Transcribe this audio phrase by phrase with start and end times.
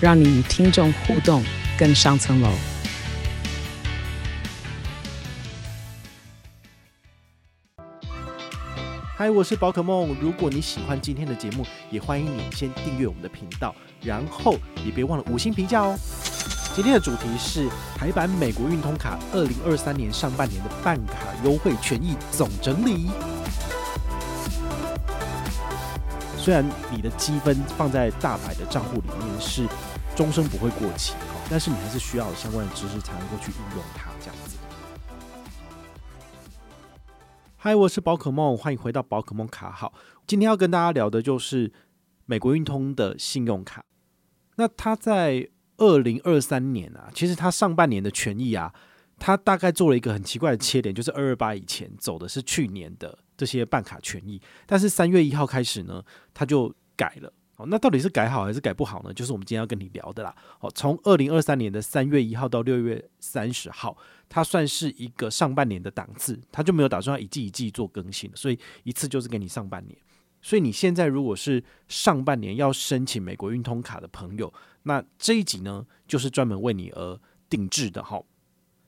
[0.00, 1.42] 让你与听众互动
[1.76, 2.48] 更上层楼。
[9.16, 10.16] 嗨，我是宝可梦。
[10.20, 15.98] 如果你喜欢今天的节目，也欢迎你先订阅我们的频道，然后也别忘了五星评价哦。
[16.76, 23.10] 今天的主题是台版美国运通卡二零二三年上半年的办卡优惠权益总整理。
[26.36, 29.66] 虽然你的积分放在大白的账户里面是
[30.18, 31.14] 终身不会过期，
[31.48, 34.58] 但是你还是需要相关的知识才能够去运用它，这样子。
[37.56, 39.94] 嗨，我是宝可梦，欢迎回到宝可梦卡号。
[40.26, 41.72] 今天要跟大家聊的就是
[42.26, 43.84] 美国运通的信用卡。
[44.56, 48.74] 那它在二零二三年啊，其实它上半年的权益啊，
[49.20, 56.02] 它大概做了一个很奇怪的切点，就是二二八以前走的是去年的这些办卡权益，但是三月一号开始呢，
[56.34, 57.32] 它就改了。
[57.58, 59.12] 哦，那到底是改好还是改不好呢？
[59.12, 60.32] 就是我们今天要跟你聊的啦。
[60.60, 63.96] 哦，从二零二三年的三月一号到六月三十号，
[64.28, 69.98] 它算是一个上半年的档次，它就没有打算一季一季做更新，所以一次就是给你上半年。
[70.40, 77.20] 所以你现在如果是上半年要申请美国运通卡的朋友，那这一集呢，就是专门为你而
[77.50, 78.22] 定制的哈。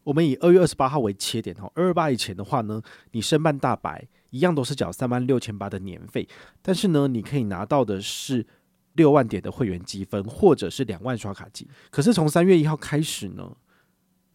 [0.04, 6.28] 我们以二月二十八号为切点哈，二二八以前的话呢，你申办大白一样都是缴三万六千八的年费，
[6.62, 8.46] 但是呢，你可以拿到的是。
[8.94, 11.66] 六万点的会员积分，或者是两万刷卡金。
[11.90, 13.56] 可是从三月一号开始呢，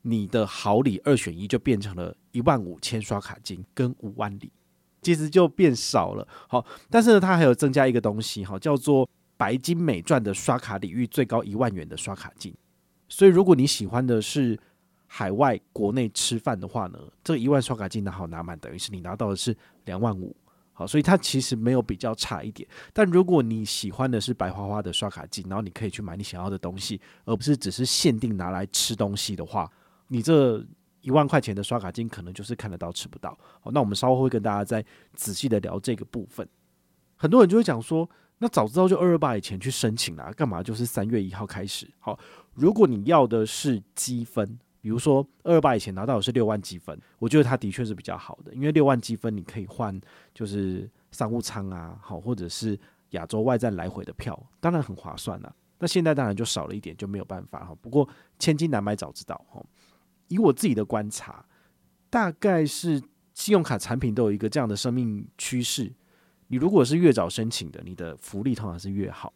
[0.04, 4.52] 你的好礼二选一就变成了一万五千刷卡金跟五万里，
[5.02, 6.28] 其实就变少了。
[6.48, 12.54] 好，但是呢，它还有增加一个东西哈，叫做白金美钻的刷卡礼遇最高一万元的刷卡金。
[13.10, 14.58] 所以如果你喜欢的是
[15.08, 20.36] 海外国内吃饭的话呢，这一万刷卡金拿好拿满，等于是你拿到的是两万五。
[20.78, 22.68] 好，所以它其实没有比较差一点。
[22.92, 29.72] 但如果你喜欢的是白花花的刷卡金，然后你可以去买你想要的东西，而不是只是限定拿来吃东西的话，
[30.10, 30.62] 你这
[31.00, 33.38] 一万块钱的刷卡金可能就是看得到吃不到。
[33.62, 36.46] 好，那我们稍后会跟大家再仔细的聊这个部分。
[37.16, 38.10] 很多人就会讲说，
[38.40, 41.90] 那早知道就二二八以前去申请啦，干嘛就是三月一号开始？
[42.00, 42.20] 好，
[42.54, 44.60] 如果你要的是积分。
[44.86, 50.00] 比如说，二二八以前拿到的是六万积分，我觉得它的确是比较好的，因为六万积分你可以换
[50.32, 52.80] 就是商务舱啊，好，或者是
[53.10, 55.56] 亚洲外站来回的票，当然很划算了。
[55.80, 57.76] 那现在当然就少了一点，就没有办法哈。
[57.82, 58.08] 不过
[58.38, 59.60] 千金难买早知道哈。
[60.28, 61.44] 以我自己的观察，
[62.12, 63.02] 大概是
[63.34, 65.92] 信用卡产品都有一个这样的生命趋势，
[66.50, 69.34] 你如果是越早申请的，你的福利通常是越好。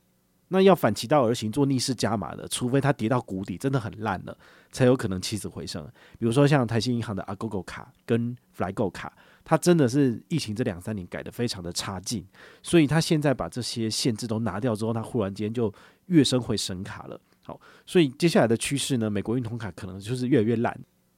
[0.50, 4.38] 那要反其道而行，做逆势加码的，除非它跌到谷底，真的很烂了，
[4.72, 5.84] 才有可能起死回生。
[6.18, 12.26] 比如说像台新银行的 Agogo 卡跟 Flygo 卡，它真的是疫情这两三年改得非常的差劲，
[12.62, 15.74] 所以它现在把这些限制都拿掉之后，它忽然间就
[16.08, 17.20] 跃升回神卡了。
[17.44, 20.78] 好，所以接下来的趋势呢，美国运通卡可能就是越来越烂。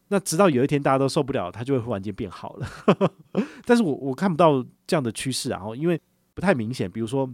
[0.10, 2.70] 那直到有一天大家都受不了，它就会忽然间变好了。
[3.64, 5.98] 但是我我看不到这样的趋势，然后因为
[6.34, 6.92] 不太明显。
[6.92, 7.30] 比如说，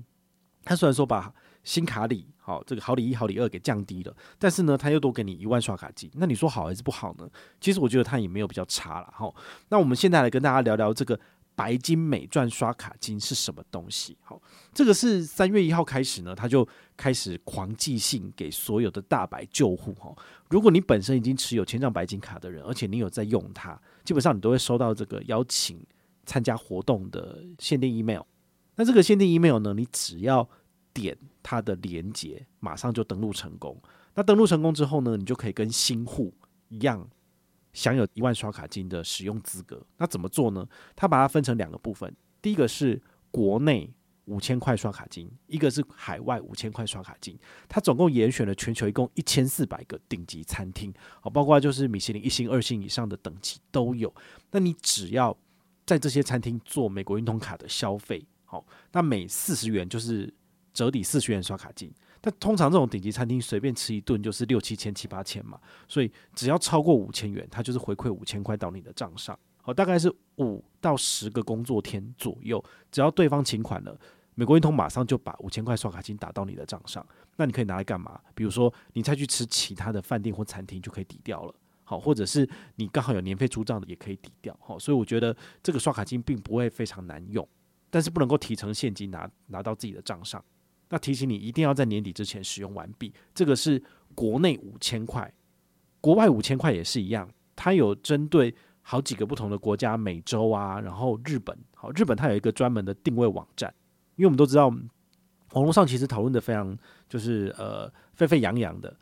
[0.63, 1.34] 它虽然说把
[1.68, 7.30] 新卡礼好，这个好礼一、好礼二给降低了，但是呢，他又多给你一万刷卡金，那你说好还是不好呢？
[7.60, 9.30] 其实我觉得它也没有比较差了哈。
[9.68, 11.20] 那我们现在来跟大家聊聊这个
[11.56, 14.18] 白金美钻刷卡金是什么东西。
[14.22, 14.42] 好，
[14.74, 20.16] 这个是三月一号开始呢，他就开始狂寄信给所有的大白旧户哈。
[20.50, 25.86] 如果你本身已经持有千帐白金卡的人，而且你有在用它，基本上你都会收到这个邀请
[26.26, 28.22] 参加活动的限定 email。
[28.78, 30.48] 那这个限定 email 呢，你只要
[31.00, 33.80] 点它的连接，马上就登录成功。
[34.16, 36.33] 那登录成功之后呢，你就可以跟新户
[36.69, 37.07] 一样，
[37.72, 39.86] 享有一万刷卡金的使用资格。
[39.98, 40.68] 那怎么做呢？
[40.95, 42.12] 它把它分成两个部分，
[42.42, 43.00] 第一个是
[43.30, 43.94] 国内
[44.25, 47.38] 五千块刷卡金，一个是海外五千块刷卡金。
[47.69, 50.92] 它总共严选了全球一共一千四百个顶级餐厅，
[51.22, 54.12] 好，包括就是米其林一星、二星以上的等级都有。
[54.50, 55.38] 那你只要
[55.86, 60.33] 在这些餐厅做美国运通卡的消费，好，那每四十元就是。
[60.77, 61.91] 折抵四十元刷卡金，
[62.21, 69.35] 但通常这种顶级餐厅随便吃一顿就是六七千七八千嘛，所以只要超过五千元，它就是回馈五千块到你的账上。
[69.63, 74.00] 好，大概是五到十个工作天左右，只要对方请款了，
[74.35, 77.03] 美国运通马上就把五千块刷卡金打到你的账上，
[77.38, 78.21] 那你可以拿来干嘛？
[78.35, 87.45] 比如说你再去吃其他的饭店或餐厅就可以抵掉了，好，或者是你刚好有年费出账的也可以抵掉，好，所以我觉得这个刷卡金并不会非常难用，
[87.89, 90.44] 但是不能够提成现金拿拿到自己的账上。
[90.89, 93.81] 那提醒你一定要在年底之前使用完毕，这个是
[94.16, 95.34] 国内五千块，
[96.01, 98.54] 国外五千块也是一样，它有针对。
[98.89, 103.69] 好几个不同的国家，美洲啊，然后日本，好，日本它有一个专门的定位网站，
[104.16, 106.74] 因为我们都知道，网络上其实讨论的非常
[107.10, 108.95] 就是呃沸沸扬扬的。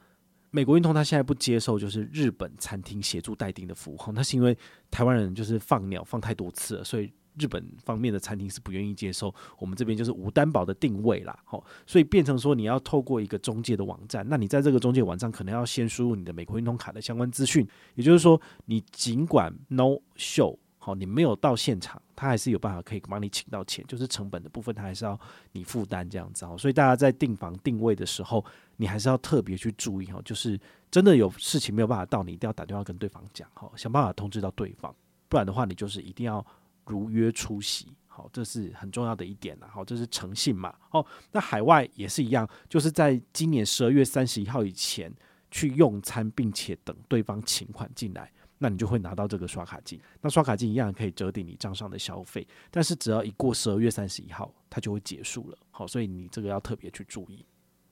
[0.49, 4.57] 美国运通它现在不接受就是日本餐厅协助代订的服务，那是因为
[4.89, 7.13] 台湾人就是放鸟放太多次了，所以。
[7.37, 25.19] 日本方面的餐厅是不愿意接受我们这边就是无担保的定位啦，好，所以变成说你要透过一个中介的网站，那你在这个中介网站可能要先输入你的美国运通卡的相关资讯，也就是说你尽管 no show 好，你没有到现场，他还是有办法可以帮你请到钱，就是成本的部分他还是要
[25.51, 28.45] 你负担这样子哦，所以大家在订房定位的时候，
[28.77, 30.59] 你还是要特别去注意哦，就是
[30.89, 34.95] 真的有事情没有办法到，你一定要打电话跟对方讲好，想办法通知到对方，
[35.27, 36.45] 不然的话你就是一定要。
[36.85, 45.13] 如约出席，好，这是很重要的一点呐，好，这是诚信嘛，哦，那海外也是一样，就是在今年十二月三十一号以前
[45.51, 57.45] 去用餐，并且等对方请款进来，那你就会拿到这个刷卡金，那刷卡金一样可以折抵你账上的消费，但是只要一过十二月三十一号，它就会结束了，好，所以你这个要特别去注意。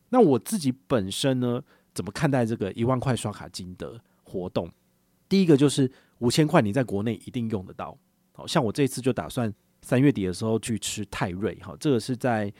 [0.10, 1.62] 那我自己本身呢，
[1.94, 4.70] 怎么看待这个一万块刷卡金的活动？
[5.28, 7.98] 第一个就是五千块，你在国内一定用得到。
[8.34, 12.52] 好像我这次就打算三月底的时候去吃泰瑞，哈，这个是在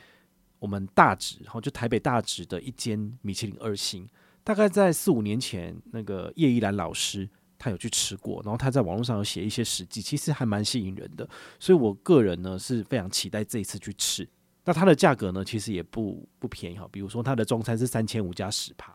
[0.60, 4.08] 我们大直，哈，就台北大直的一间米其林二星。
[4.44, 11.28] 大概在四五年前，那个叶一兰老师他有去吃过，然后他在网络上有写一些实际，其实还蛮吸引人的。
[11.60, 14.28] 所以我个人呢是非常期待这一次去吃。
[14.66, 18.94] 那它的价格呢其实也不不便宜哈，比如说它的中餐是三千五加十趴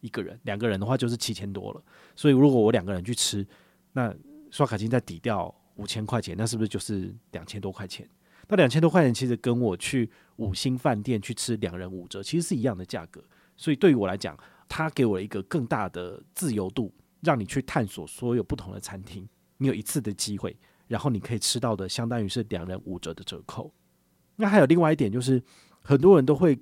[0.00, 1.82] 一个人，两个人的话就是七千多了。
[2.14, 3.46] 所以如果我两个人去吃，
[3.92, 4.14] 那
[4.50, 5.54] 刷卡金再抵掉。
[5.78, 8.08] 五千块钱，那是不是就是两千多块钱？
[8.48, 13.22] 那两千多块钱其实跟我去五星饭店去吃两人五折，其实是一样的价格。
[13.56, 14.38] 所以对于我来讲，
[14.68, 19.28] 它给我一个更大的自由度，让你去探索所有不同的餐厅。
[19.58, 23.72] 你有一次的机会，然后你可以吃到的相当于是两人五折的折扣。
[24.36, 25.42] 那还有另外一点就是，
[25.82, 26.58] 很多人都会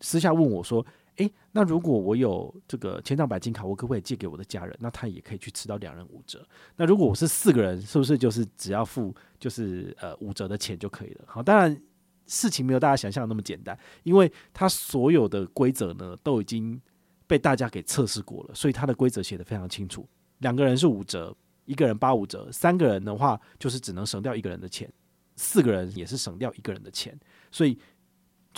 [0.00, 0.84] 私下问我说，
[1.20, 4.74] 诶，那如果我有这个千丈白金卡，我可不可以借给我的家人？
[4.80, 6.46] 那他也可以去吃到两人五折。
[6.76, 11.24] 那如果我是四个人，是不是就是只要付就是呃五折的钱就可以了？
[11.26, 11.78] 好，当然
[12.26, 16.80] 事情没有大家想象的那么简单，因为他所有的规则呢都已经
[17.26, 20.08] 被大家给测试过了，所以他的规则写得非常清楚。
[20.38, 21.36] 两个人是五折，
[21.66, 24.90] 一个人八五折，三个人的话就是只能省掉一个人的钱，
[25.36, 27.14] 四个人也是省掉一个人的钱，
[27.50, 27.78] 所以。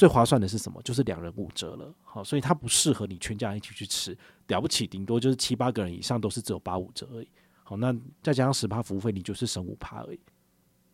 [0.03, 0.83] 最划算的是什么？
[0.83, 4.19] 就是两人五折了，好，所以它不适合你全家一起去吃，
[4.49, 7.29] 了不起顶多就是七八个人以上都是只有八五折而已。
[7.63, 10.19] 好，那再加上十趴服务费，你就是省五趴而已。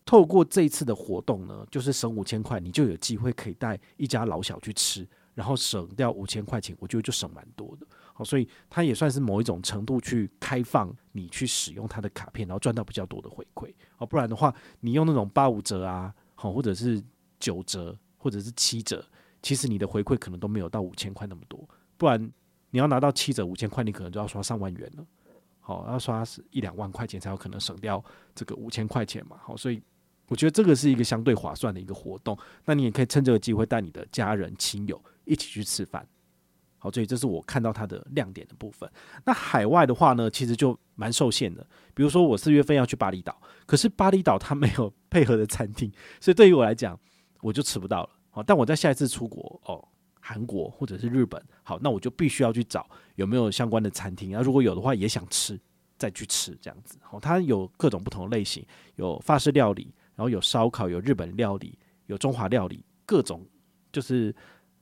[0.05, 7.87] 透过这一次的活动呢，就是省五千块，你就有机会可以带一家老小去吃，然后省掉五千块钱，我觉得就省蛮多的。
[8.13, 13.73] 好，所以它也算是某一种程度去开放你去使用它的卡片，然后赚到比较多的回馈。
[13.97, 17.03] 好，不然的话，你用那种八五折啊，好，或者是
[17.41, 17.99] 九折。
[18.19, 19.03] 或者是七折，
[19.41, 21.67] 其实你的回馈可能都没有到五千块那么多，
[21.97, 22.21] 不然
[22.71, 25.07] 你要拿到七折五千块，你可能就要刷上万元了。
[25.61, 28.03] 好，要刷是一两万块钱才有可能省掉
[28.35, 29.37] 这个五千块钱嘛。
[29.41, 29.81] 好，所以
[30.27, 32.37] 我觉得这个是一个相对划算的一个活动。
[32.65, 36.07] 那你也可以趁这个机会带你的家人亲友一起去吃饭。
[36.79, 38.91] 好，所以这是我看到它的亮点的部分。
[39.25, 41.67] 那海外的话呢，其实就蛮受限的。
[41.95, 46.99] 比如说我四月份要去巴厘岛，可是巴厘岛它没有配合的餐厅，所以对于我来讲。
[47.41, 49.87] 我就吃不到了，好，但我在下一次出国哦，
[50.21, 55.59] 韩国或者是日本，好，那我就必须要去找有没有相关的餐厅啊，如果有的话，也想吃，
[55.97, 58.67] 再去吃这样子，好，它有各种不同的类型，
[58.97, 63.47] 有法式料理，然后有烧烤，有日本料理，有中华料理，各种
[63.93, 64.35] 就是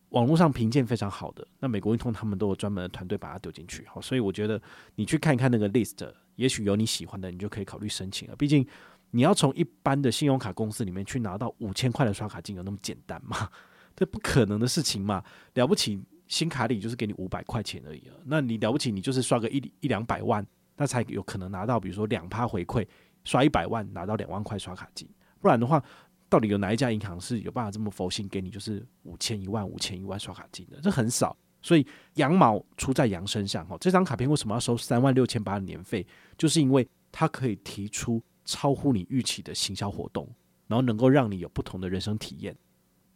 [0.08, 4.60] 网络上评鉴非常好的，那美国运通他们都有专门的团队把它丢进去，好，所以我觉得
[4.94, 8.66] 你去看一看那个 list，也许有你喜欢的，你就可以考虑申请了，毕竟。
[9.10, 13.48] 你要从一般的信用卡公司里面去拿到五千块的刷卡金，有那么简单吗？
[13.96, 15.24] 这不可能的事情嘛！
[15.54, 15.98] 了不起，
[16.28, 18.14] 新卡里就是给你五百块钱而已了。
[18.26, 20.46] 那你了不起，你就是刷个一一两百万，
[20.76, 22.86] 那才有可能拿到，比如说两趴回馈，
[23.24, 25.08] 刷一百万拿到两万块刷卡金。
[25.40, 25.82] 不然的话，
[26.28, 30.78] 到底有哪一家银行是有办法这么佛心给你，就是五千一万、五千一万刷卡金的？
[30.82, 31.34] 这很少。
[31.62, 31.86] 所以
[32.16, 33.78] 羊毛出在羊身上哈。
[33.80, 36.06] 这张卡片为什么要收三万六千八的年费？
[36.36, 38.22] 就是因为它可以提出。
[38.46, 40.26] 超乎你预期的行销活动，
[40.66, 42.56] 然后能够让你有不同的人生体验。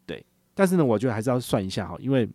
[0.04, 0.22] 对，
[0.52, 2.28] 但是呢，我觉得还是要算一下哈，因为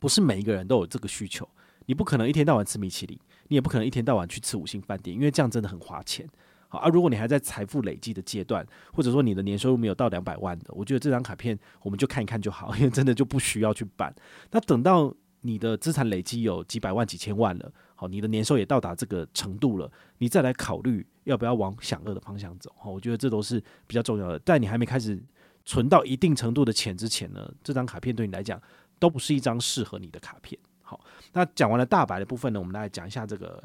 [0.00, 1.48] 不是每一个人都有这个需求，
[1.86, 3.16] 你不可能一天到晚吃米其林，
[3.46, 6.28] 你也不可能一天到晚去吃五星饭店，因为这样真的很花钱。
[6.68, 14.14] 好啊，如果你还在财富累积的阶段，或者说你的年收入没有到两百万的，我觉得这张卡片我们就看一看就好，因为真的就不需要去办。
[14.52, 22.74] 那等到你的资产累积有几百万、几千万了，好，你的年收也到达这个程度了，你再来考虑要不要往享乐的方向走。
[22.78, 24.38] 好，我觉得这都是比较重要的。
[24.38, 25.22] 在你还没开始
[25.66, 28.58] 存到一定程度的钱之前呢，这张卡片对你来讲
[28.98, 30.58] 都不是一张适合你的卡片。
[30.80, 30.98] 好，
[31.34, 33.62] 那讲完了大白的部分呢，我们来讲一下这个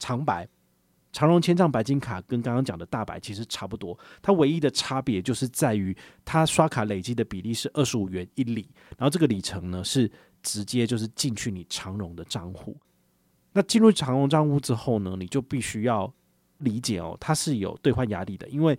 [0.00, 0.48] 长白。
[1.12, 10.10] 长荣千帐白金卡跟刚刚讲的大白其实差不多，它唯一的差别就是在于它刷卡累积的比例是二十五元一里，然后这个里程呢是
[10.42, 12.76] 直接就是进去你长荣的账户。
[13.56, 16.12] 那进入长隆账户之后呢，你就必须要
[16.58, 18.78] 理解哦，它是有兑换压力的，因为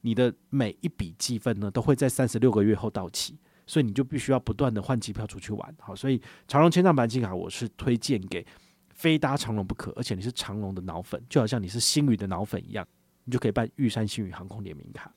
[0.00, 5.76] 你的每一笔积分呢都会在三十六个月后到期，所以你就必须要不断的换机票出去玩。
[5.78, 8.44] 好，所以长隆千账白金卡我是推荐给。
[8.96, 12.86] 非搭长隆不可，而且你是长隆的脑粉，就好像你是星宇的脑粉一样，
[13.24, 15.12] 你就可以办玉山星宇航空联名卡。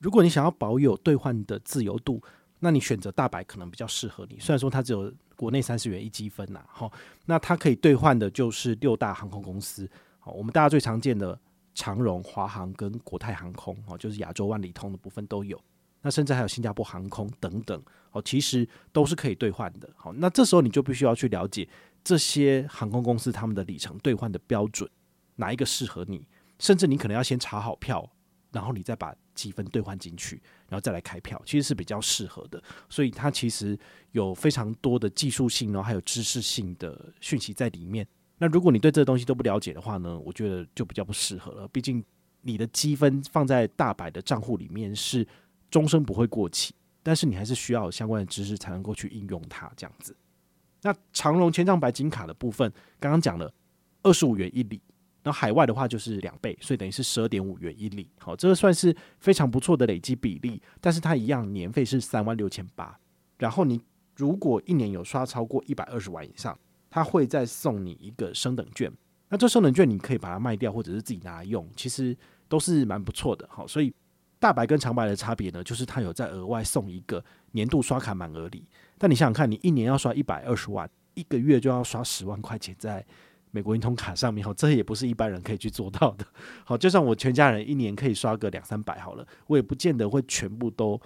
[0.00, 2.22] 如果你想要保有兑换的自由度，
[2.60, 4.38] 那你选择大白可能比较适合你。
[4.40, 6.92] 虽然说它只有国内三十元一积分呐，好，
[7.26, 9.88] 那它可以兑换的就是六大航空公司，
[10.18, 11.38] 好，我们大家最常见的
[11.74, 15.60] 长荣、华航跟国泰航空，哦，就是亚洲万里通的部分都有。
[16.00, 19.90] 那甚至还有新加坡航空等等，哦，其实都是可以兑换的。
[19.96, 21.68] 好，那这时候你就必须要去了解。
[22.04, 24.88] 这些航空公司他们的里程兑换的标准，
[25.34, 26.24] 哪一个适合你？
[26.60, 28.08] 甚至你可能要先查好票，
[28.52, 32.60] 然后你再把积分兑换进去，然后再来开票，其实是比较适合的。
[32.88, 33.78] 所以它其实
[34.10, 38.04] 有非常多的技术性，然后还有知识性的讯息在里面。
[38.38, 41.68] 那如果你对这东西都不了解的话呢，我觉得就比较不适合了。
[41.68, 42.04] 毕竟
[42.42, 45.26] 你的积分放在大白的账户里面是
[45.70, 50.16] 终身不会过期，但是你还是需要相关的知识才能够去应用它，这样子。
[50.82, 53.52] 那长荣千丈白金卡的部分，刚刚讲了
[54.02, 54.80] 二十五元一里，
[55.28, 58.08] 那海外的话就是两倍，所以等于是十二点五元一里。
[58.18, 62.98] 好，这个算是非常不错的累积比例，但是它一样年费是三万六千八。
[63.36, 63.78] 然后你
[64.16, 66.58] 如果一年有刷超过一百二十万以上，
[66.88, 68.90] 它会再送你一个升等券。
[69.28, 72.16] 那这升等券你可以把它卖掉，或者是自己拿来用，其实
[72.48, 73.46] 都是蛮不错的。
[73.52, 73.92] 好，所以
[74.38, 78.66] 大白跟长白的差别呢，就是它有再额外送一个年度刷卡满额礼。
[78.96, 83.04] 但你想想看，你一年要刷一百二十万，一个月就要刷十万块钱在
[83.58, 86.24] 美国运通卡上面，好，这也不是一般人可以去做到的。
[86.64, 91.00] 好，就算我全家人一年可以刷个两三百好了，我也不见得会全部都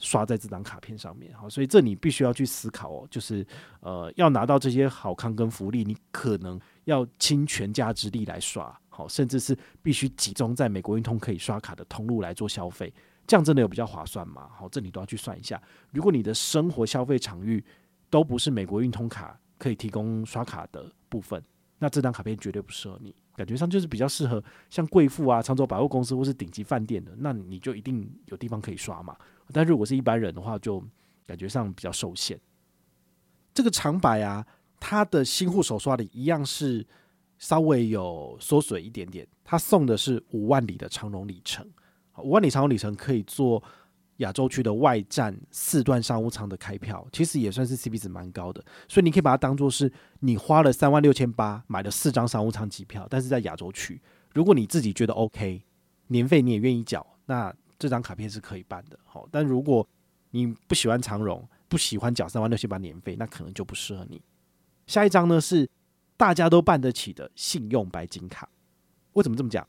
[0.00, 1.32] 刷在这张卡片上面。
[1.32, 3.46] 好，所以这你必须要去思考哦，就是
[3.78, 12.92] 呃，要拿到这些好康跟福利，你可能要倾全家之力来刷，好，甚至是必须集中在美国运通可以刷卡的通路来做消费。
[13.28, 14.48] 这样真的有比较划算吗？
[14.58, 15.62] 好，这你都要去算一下。
[15.92, 17.64] 如果你的生活消费场域
[18.10, 21.40] 都不是美国运通卡可以提供刷卡的部分，
[21.82, 23.12] 那这张卡片绝对不适合你。
[23.34, 29.16] 感觉上就是比较适合像贵妇啊、常州百货公司或是顶级饭店的，那你就一定有地方可以刷嘛。
[29.52, 30.80] 但如果是一般人的话，就
[31.26, 32.38] 感觉上比较受限。
[33.52, 34.46] 这个长白啊，
[34.78, 36.86] 它的新户首刷的一样是
[37.38, 41.68] 稍微有缩水一点点，它送的是五万里的长龙里程。
[42.18, 43.60] 五万里长龙里程可以做
[44.18, 49.90] 亚洲区的外站四段商务舱的开票，其实也算是 CP 值蛮高的，所以你可以把它当做是
[50.20, 54.00] 你花了三万六千八买了四张商务舱机票，但是在亚洲区，
[54.34, 55.64] 如果你自己觉得 OK，
[56.08, 58.98] 年费你也愿意缴，那这张卡片是可以办的。
[59.04, 59.86] 好，但如果
[60.30, 64.22] 你不喜欢长荣，不喜欢缴三万六千八年费，那可能就不适合你。
[64.86, 65.68] 下一张呢是
[66.16, 68.48] 大家都办得起的信用白金卡，
[69.14, 69.66] 为什么这么讲？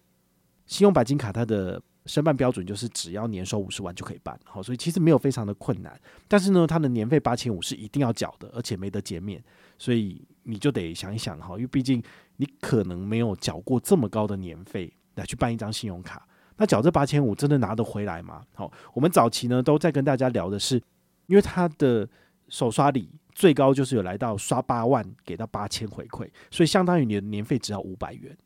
[0.65, 5.99] 信用白金卡它的申办标准就是只要年收五十万就可以办，好，所以其实没有非常的困难。
[6.27, 9.41] 但是呢，它的年费八千五是一定要缴的，而且没得减免，
[9.77, 12.03] 所以你就得想一想哈，因为毕竟
[12.37, 18.43] 你可能没有缴过这么高的年费来去办一张信用卡，那缴这八千五真的拿得回来吗？
[18.53, 20.81] 好，我们早期呢都在跟大家聊的是，
[21.27, 22.07] 因为它的
[22.49, 28.37] 首刷礼最高就是有来到刷八万给到八千回馈，所以相当于你的年费只要五百元，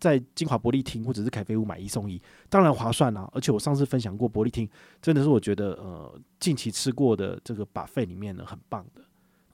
[0.00, 3.28] 在金华伯利厅或者是凯菲屋买一送一，当然划算啊！
[3.34, 4.66] 而且我上次分享过伯利厅，
[5.02, 9.02] 真的是我觉得呃近期吃过的这个把费里面呢很棒的。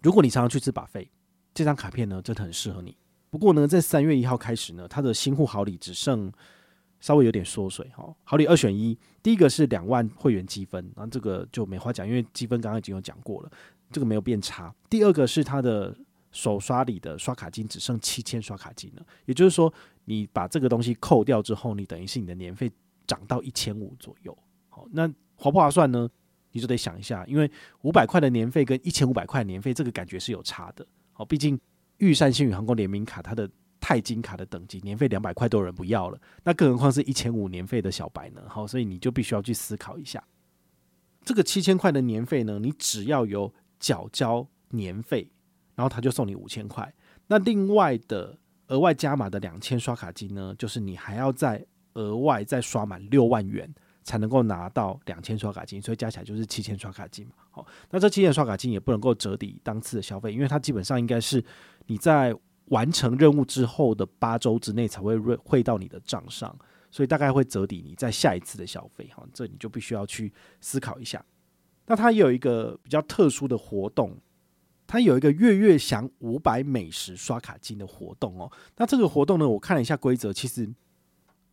[0.02, 1.10] 如果你常常去吃把费
[1.52, 2.96] 这张卡片呢真的很适合你。
[3.28, 6.32] 不过呢，在三月一号开始呢，它的新户好礼只剩
[7.00, 8.14] 稍微有点缩水哈。
[8.22, 13.50] 好礼二选一，第一个是两万会员积分，然后这个就没话讲，因为积分刚刚已经有讲过了，
[13.90, 14.72] 这个没有变差。
[14.88, 15.92] 第二个是它的。
[16.32, 19.72] 首刷里的刷卡金只剩七千刷卡金了，也就是说，
[20.06, 22.72] 你把这个东西扣掉之后，你等于是你的年费
[23.06, 24.36] 涨到一千五左右。
[24.70, 26.08] 好，那划不划算呢？
[26.52, 27.50] 你就得想一下，因为
[27.82, 30.86] 五百块的年费跟一千五百块年费，这个感觉是有差的。
[31.12, 31.60] 好，毕竟
[31.98, 38.42] 玉山星宇航空联名卡，它的钛金卡的等级年费两百块都有人不要了，那更何况是一千五年费的小白呢？
[38.48, 40.22] 好，所以你就必须要去思考一下，
[41.24, 45.30] 这个七千块的年费呢，你只要有缴交年费，
[45.74, 46.90] 然后他就送你五千块。
[47.26, 57.32] 那另外的额外加码的两千刷卡金呢，就是你还要再额外再刷满六万元，才能够拿到两千刷卡金，所以加起来就是七千刷卡金嘛。
[57.50, 61.42] 好，那这七千刷卡金也不能够折抵当次的消费，因为它基本上应该是
[61.86, 62.34] 你在
[62.66, 66.54] 完成任务之后的八周之内才会汇到你的账上，
[66.90, 69.08] 所以大概会折抵你在下一次的消费。
[69.14, 71.24] 哈，这你就必须要去思考一下。
[71.86, 74.16] 那它也有一个比较特殊的活动。
[74.86, 78.50] 它有一个月月享五百美食刷卡金的活动哦。
[78.76, 80.68] 那这个活动呢，我看了一下规则，其实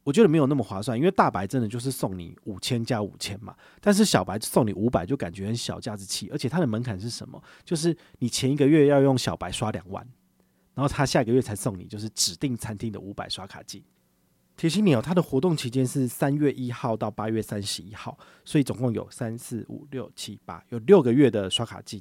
[0.04, 7.42] 我觉得没有那么划算，因为大白真的就是送你五千加五千嘛，但是小白送你五百就感觉很小家子气，而且它的门槛是什么？
[7.64, 10.06] 就是你前一个月要用小白刷两万，
[10.74, 13.84] 然后他下个月才送你就是指定餐厅的五百刷卡金。
[14.56, 22.00] 提醒你哦，它的活动期间是三月一号到八月三十一号，所以总共有三四五六七八，有六个月的刷卡金。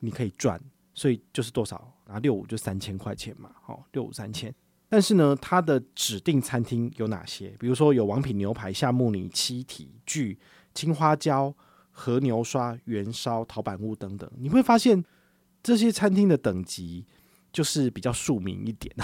[0.00, 0.60] 你可以赚，
[0.94, 1.92] 所以就是多少？
[2.06, 4.54] 拿六五就三千块钱嘛，好，六五三千。
[4.88, 7.48] 但是呢，它的指定餐厅有哪些？
[7.58, 10.38] 比如说有王品牛排、夏目里、七体具、
[10.72, 11.52] 青花椒、
[11.90, 14.30] 和牛刷、元烧、陶板屋等等。
[14.38, 15.04] 你会发现
[15.62, 17.04] 这些餐厅的等级
[17.52, 18.94] 就是比较庶民一点，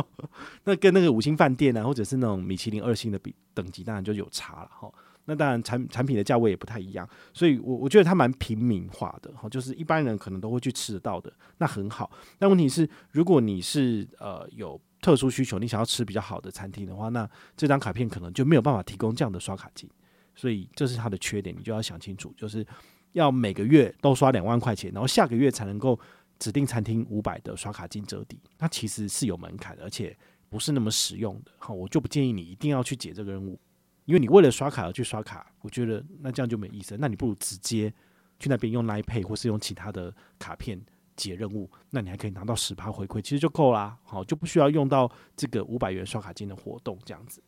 [0.64, 4.90] 那跟那个五星饭店啊，或者是那种米其林二星的比等级，当然就有差了哈。
[5.28, 12.10] 那当然，产产品的价位也不太一样，所以我我觉得它蛮平民化的，哈，就是一般人可能都会去吃得到的，那很好。
[12.38, 19.86] 但问题是，如果你是呃有特殊需求，你想要吃比较好的餐厅的话，那这张卡片可能就没有办法提供这样的刷卡金，
[20.34, 22.66] 所以这是它的缺点，你就要想清楚，就是
[23.12, 26.00] 要每个月都刷两万块钱，然后下个月才能够
[26.38, 30.16] 指定餐厅五百的刷卡金折抵，那其实是有门槛的，而且
[30.48, 33.60] 不是那么实用的，哈，我就不建议你一定要去解这个任务。
[34.08, 36.96] 因为你为了刷卡而去刷卡，我觉得那这样就没意思。
[36.98, 37.92] 那你不如直接
[38.38, 40.80] 去那边用 Line Pay 或是用其他的卡片
[41.14, 43.98] 解任务，那你还可以拿到十趴回馈，其实就够啦。
[44.04, 47.42] 好，就不需要用到这个五百元刷卡金的活动这样子。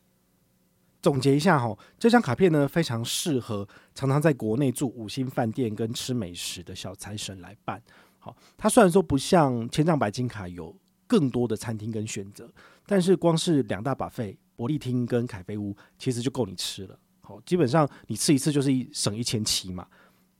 [1.01, 7.81] 总结一下哈，这张卡片呢非常适合常常在国内住五星饭店跟吃美食的小财神来办。
[8.19, 12.53] 好，它虽然说不像千帐白金卡有更多的餐厅跟选择，
[12.85, 14.37] 但是光是两大把费。
[14.55, 19.87] 伯利厅跟凯菲屋其实就够你吃了，好，基本上你吃一次就是一省一千七嘛。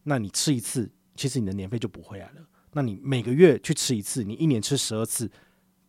[0.04, 2.42] 那你吃一次，其实你的年费就补回来了。
[2.74, 5.30] 那你每个月去吃一次，你一年吃十二次，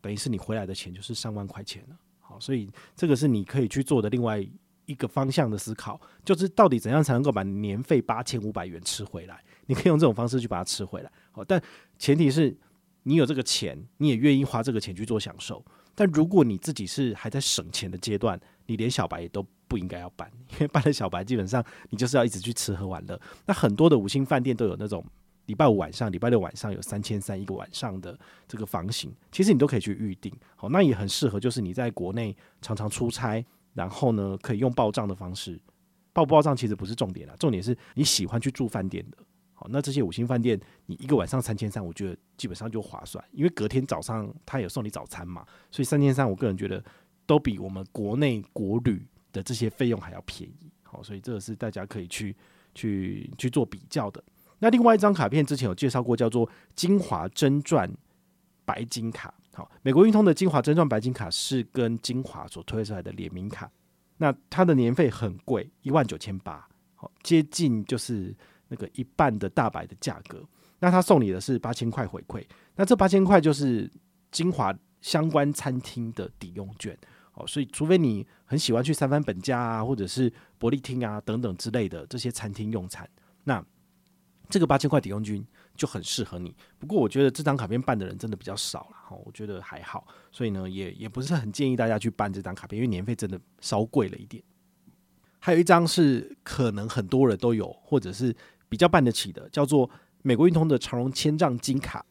[0.00, 1.96] 等于是你回来的钱就是上万块钱了。
[2.20, 4.44] 好，所以这个是你可以去做的另外
[4.84, 9.42] 一个方向的思考，就是到底怎样才能够把年费八千五百元吃回来？
[9.66, 11.12] 你可以用这种方式去把它吃回来。
[11.30, 11.62] 好，但
[11.98, 12.54] 前提是
[13.04, 15.64] 你有这个钱，你也愿意花这个钱去做享受。
[15.94, 23.20] 但如果你自己是还在省钱的阶段，你连小白也都不应该要办，因为办了小白，基本上你就是要一直去吃喝玩乐。
[23.46, 25.04] 那很多的五星饭店都有那种
[25.46, 30.32] 礼拜五晚上、礼拜六晚上有三千三一个晚上的这个房型，其实你都可以去预定。
[30.56, 35.60] 好，那也很适合，就是你在国内常常出差，然后呢可以用报账的方式，
[36.12, 39.18] 报不报账其实不是重点啦，重点是你喜欢去住饭店的。
[39.70, 46.82] 那这些五星饭店，你一个晚上三千三，我觉得基本上就划算，因为隔天早上他有送你早餐嘛，所以三千三，我个人觉得
[47.26, 50.70] 都比我们国内国旅的这些费用还要便宜。
[50.82, 52.36] 好，所以这个是大家可以去
[52.74, 54.22] 去去做比较的。
[54.58, 57.90] 那另外一张卡片之前有介绍过，叫做晶华真钻
[58.64, 59.32] 白金卡。
[59.54, 63.70] 好，美国运通的晶华真钻白金卡是跟晶华所推出来的联名卡，
[64.16, 68.34] 那它的年费很贵，一万九千八，好，接近就是。
[68.72, 70.42] 那个一半的大白的价格，
[70.78, 72.42] 那他送你的是八千块回馈，
[72.74, 73.88] 那这八千块就是
[74.30, 76.98] 金华相关餐厅的抵用券
[77.34, 83.06] 哦，所以除非你很喜欢去三番本家啊，或者是伯利厅啊等等之类的这些餐厅用餐，
[83.44, 83.62] 那
[84.48, 85.44] 这个八千块抵用券
[85.76, 86.56] 就很适合你。
[86.78, 94.42] 不过我觉得这张卡片办的人真的比较少了哈，我觉得还好，所以呢也也不是很建议大家去办这张卡片，因为年费真的稍贵了一点。
[95.44, 98.34] 还有一张是可能很多人都有，或者是。
[98.72, 99.90] 比较办得起的叫做
[100.22, 102.02] 美国运通的长荣千帐金卡，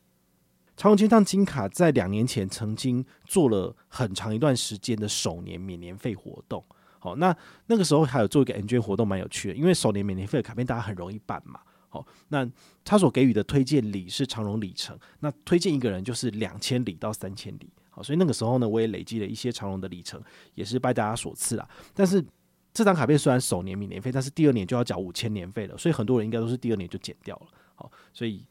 [0.78, 6.63] 长荣千帐金卡在两年前曾经做了很长一段时间的首年免年费活动。
[7.00, 11.60] 好，那那个时候还有做一个 N 捐活动，蛮有趣的，因为首年免年费的卡片大家很容易办嘛。
[11.89, 12.47] 好，那
[12.86, 17.74] 他所给予的推荐礼是长荣里程，那推荐一个人就是两千里到三千里。
[17.89, 20.21] 好，所以那个时候呢，我也累积了一些长荣的里程，
[20.54, 21.67] 也是拜大家所赐啦。
[21.95, 22.24] 但是
[22.73, 27.47] 这张卡片虽然首年免年费，但是第二年就要缴五千年费了，所以很多人应该都是第二年就减掉了。
[27.75, 28.45] 好，所以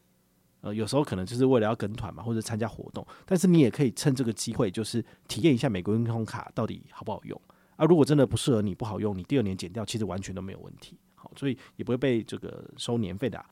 [0.61, 7.41] 呃有时候可能就是为了要跟团嘛，或者参加活动，但是你也可以趁这个机会，就是体验一下美国运通卡到底好不好用
[7.77, 7.85] 啊。
[7.85, 10.99] 如果真的不适合你，不好用，你第二年减掉，其实完全都没有问题。
[11.15, 13.43] 好，所以也不会被这个收年费的。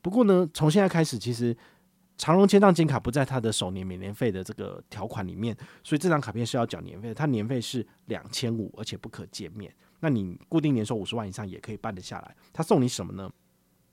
[0.00, 1.54] 不过呢，从现在开始，其实
[2.16, 7.14] 长荣签帐金卡不在它的首年免年费的这个条款里面，所以这张卡片是要缴年费的。
[7.14, 9.74] 它年费是两千五，而且不可减免。
[10.00, 12.36] 那你固定年收五十万以上也可以办得下来。
[12.52, 13.30] 他送你什么呢？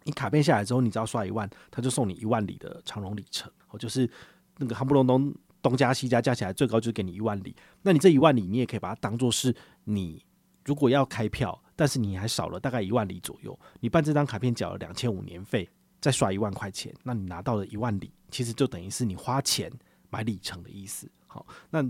[0.04, 3.50] 你卡片下来之后，你只要刷一万，他就送你一万里的长荣里程。
[3.70, 4.10] 哦，就是
[4.58, 7.56] 那个夯不隆东东加西加加起来最高就是给你一万里。
[7.82, 10.22] 那你这一万里，你也可以把它当做是你
[10.66, 13.58] 如果要开票，但是你还少了大概一万里左右。
[13.80, 15.70] 你办这张卡片缴了两千五年费，
[16.02, 19.72] 再刷一万块钱，那你拿到了一万里，其实就等于是你花钱
[20.10, 21.10] 买里程的意思。
[21.28, 21.82] 好，那。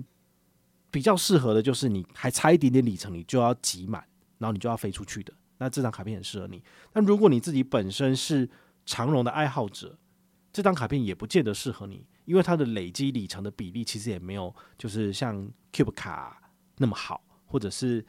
[0.93, 5.33] 比较适合的就是你还差一点点里程，你就要集满，然后你就要飞出去的。
[5.57, 6.63] 那这张卡片很适合你。
[6.91, 8.47] 但如果你自己本身是
[8.85, 9.97] 长荣的爱好者，
[10.51, 18.05] 这张卡片也不见得适合你，因为它的累积里程的比例其实也没有就是像 Cube 卡那么好，或者是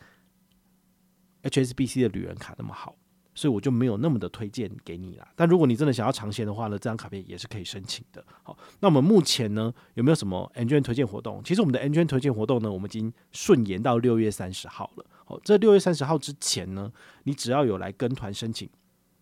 [1.43, 2.95] HSBC 的旅人卡那么好。
[3.35, 5.29] 所以我就没有那么的推荐给你啦。
[5.35, 8.25] 但如果你真的想要尝鲜的话呢，这张卡片也是可以申请的。
[8.43, 11.43] 好，那我们目前呢有没有什么 N 券推荐活动？
[11.45, 15.07] 其实我们的 N 券推荐活动呢，我们已经顺延到六月三十号了。
[15.25, 16.93] 好，这六月三十号之前呢，
[17.25, 18.69] 你只要有来跟团申请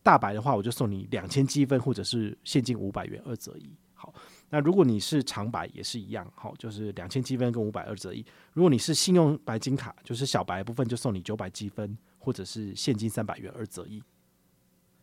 [0.03, 3.75] 大白的话，我就送你两千积分或者是现金五百元二折一。
[3.94, 4.12] 好，
[4.51, 8.25] 那如果你是长白也是一样，好，就是两千积分跟五百二折一。
[8.53, 11.96] 如果你是信用白金卡，就是小白部分就送你九百积分。
[12.22, 14.00] 或者是现金三百元二折一，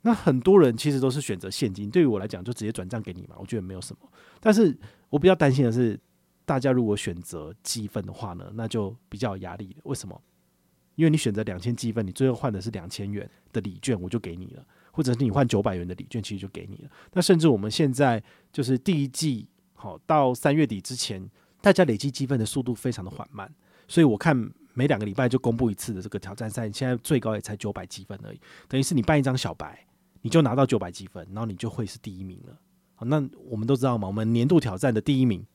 [0.03, 1.91] 那很多人其实都是选择现金。
[1.91, 4.10] 对于我来讲，就直接转账给你嘛，我觉得没有什么。
[4.39, 4.73] 但是
[5.10, 5.99] 我比较担心的是，
[6.45, 9.75] 大家如果选择积分的话呢，那就比较有压力。
[9.84, 10.21] 为什么？
[10.95, 16.89] 因为你选择两千积分，你最后换的是两千元的礼券，我就给你了；或者是你换九百元的礼券，其实就给你了。
[17.12, 21.29] 那甚至我们现在就是第一季，好到三月底之前，
[21.60, 23.53] 大家累积积分的速度非常的缓慢，
[23.89, 24.49] 所以我看。
[24.80, 28.39] 每两个礼拜就公布一次的这个挑战赛，现在最高也才九百积分而已，
[28.70, 29.86] 等于是你办一张小白，
[30.22, 32.58] 你就拿到九百积分，然后你就会是第一名了。
[32.96, 35.46] 好，那我们都知道嘛，我们年度挑战的第一名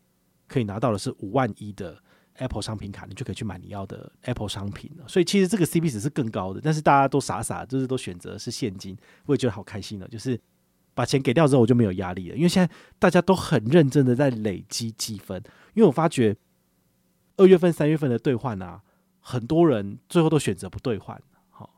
[0.47, 1.97] 可以拿到的是五万一的
[2.35, 5.09] Apple 商品卡，你就可以去买你要的 Apple 商品了。
[5.09, 10.39] 所以其实这个 CP 值是更高的，但是大家都傻傻，就是都选择是现金，我也觉得好开心了，就是
[10.93, 16.37] 把钱给掉之后我就没有压力了，因为现在大家都很认真的在累积积分，因为我发觉
[17.39, 18.83] 二月份、三月份的兑换啊。
[19.27, 21.71] 很多人最后都选择不兑换，好，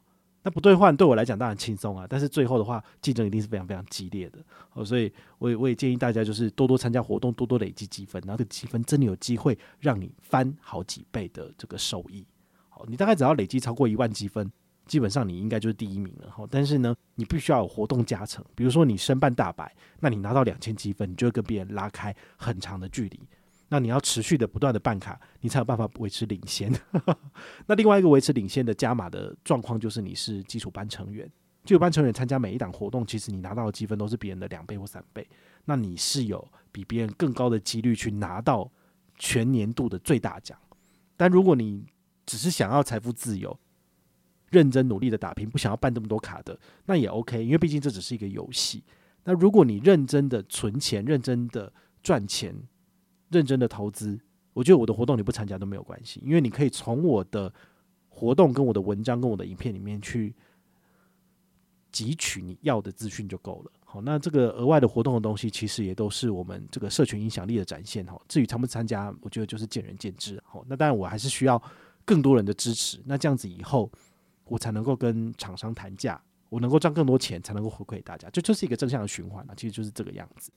[0.43, 12.27] 那不兑换对我来讲当然轻松啊，但是最后的话竞争一定是非常非常激烈的，好，所以我也我也建议大家就是多多参加活动，多多累积积分，然后这个积分真的有机会让你翻好几倍的这个收益，
[12.69, 14.51] 好，你大概只要累积超过一万积分，
[14.87, 23.21] 基本上你应该就是第一名了，好，但是呢，你必须要有活动加成，比如说你申办大白，那你拿到两千积分，你就会跟别人拉开很长的距离。
[23.69, 26.73] 那你要持续的不断的办卡，你才有办法维持领先。
[27.67, 31.29] 那另外一个维持领先的加码的状况，就是你是基础班成员，
[31.65, 35.27] 基础班成员参加每一档活动，其实你拿到的积分都是别人的两倍或三倍。
[35.65, 38.71] 那你是有比别人更高的几率去拿到
[39.19, 40.57] 全年度的最大奖。
[41.17, 41.85] 但如果你
[42.25, 43.59] 只是想要财富自由，
[44.51, 48.85] 认真努力的打拼，不想要办这么多卡的，那也 OK，因为毕竟这只是一个游戏。
[49.25, 52.55] 那如果你认真的存钱，认真的赚钱。
[53.31, 54.19] 认真的投资，
[54.53, 57.53] 我觉得我的活动你不参加都没有关系，因为你可以从我的
[58.09, 60.35] 活动、跟我的文章、跟我的影片里面去
[61.93, 63.71] 汲取你要的资讯就够了。
[63.85, 68.05] 好，那这个额外的活动的东西，其实也都是我们这个社群影响力的展现。
[68.07, 70.43] 哈，至于参不参加，我觉得就是见仁见智。
[70.45, 71.63] 好，那当然我还是需要
[72.05, 73.91] 更多人的支持，那这样子以后
[74.45, 80.51] 我才能够跟厂商谈价，我能够赚更多钱，才能够回馈大家，这就是一个正向的循环啊，其实就是这个样子。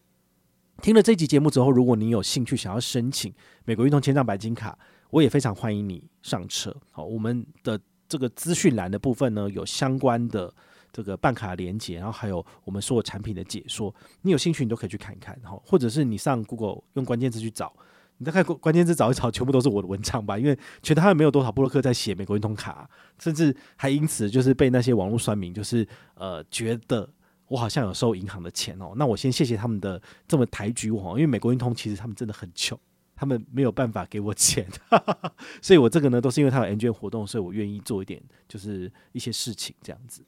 [0.82, 3.34] 听了这集节目之后，如果你有兴趣想要申请
[3.66, 4.78] 美国运通千账白金卡，
[5.10, 6.76] 我也非常欢迎你上车。
[6.92, 10.54] 好，我们的这个资讯栏的部分呢，有相关的
[10.92, 13.94] 这个办卡连接，然后还有我们所有产品的解说。
[14.22, 15.38] 你有兴趣，你都可以去看一看。
[15.44, 17.74] 好，或者是你上 Google 用关键字去找，
[18.18, 20.40] 你大概关键字找一找，全部都是我的文章吧。
[20.40, 22.90] 因为全台湾没有多少部落客在写美国运通卡，
[23.20, 27.10] 甚至还因此就是被那些网络酸民就是呃觉得。
[27.50, 32.80] 我好像有收银行的钱哦，那我先谢谢他们的这么抬举我，因为美国运通其实他们真的很穷，
[33.16, 40.24] 他们没有办法给我钱，哈哈，所以我这个呢都是因为他有 NG 活动，所以我愿意做一点就是一些事情这样子。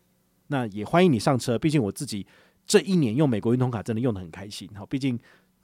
[0.47, 2.25] 那也欢迎你上车，毕竟我自己
[2.65, 5.17] 这一年用美国运通卡真的用得很开心，哈，毕竟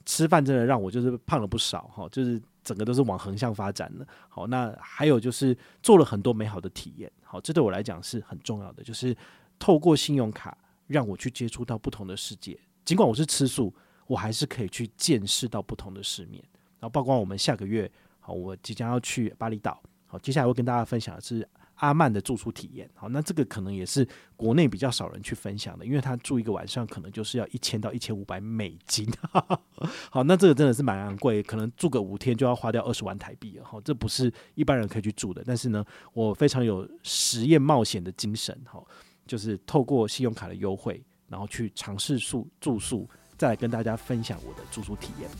[0.06, 4.06] 吃饭真的让我就是胖了不少哈，就是整个都是往横向发展的。
[4.28, 9.14] 好，那还有就是做了很多美好的体验，好，这对我来讲是很重要的，就是
[9.58, 10.56] 透过信用卡
[10.88, 12.58] 让我去接触到不同的世界。
[12.84, 13.72] 尽管我是吃素，
[14.08, 16.42] 我还是可以去见识到不同的世面。
[16.80, 21.48] 然后，包括我们下个月，好，我即将要去巴厘岛，好，接下来会跟大家分享的是。
[21.80, 29.08] 阿曼的住宿体验，好，那这个可能也是国内比较少人去分享的，因为他住一个晚上可能就是要一千到一千五百美金，
[30.10, 35.40] 好，那这个真的是蛮昂贵，可能住个五天就要花掉二十万台币了，哈，这不是一般人可以去住的。
[35.46, 38.84] 但是呢，我非常有实验冒险的精神，哈，
[39.28, 45.30] 就是透过信用卡的优惠，然后去尝试宿住宿，再来跟大家分享我的住宿体验。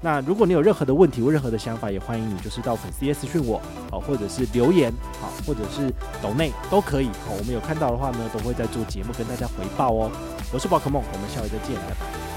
[0.00, 5.92] 那如果你有任何的问题或任何的想法，也欢迎你就是到粉丝页私讯我，好，或者是留言，好，或者是
[6.22, 10.10] 抖内都可以，好，我们有看到的话呢，都会在做节目跟大家回报哦。
[10.52, 12.33] 我是宝可梦，我们下回再见，拜拜。